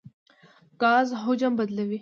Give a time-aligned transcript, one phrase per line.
[0.81, 1.89] ګاز حجم بدلوي.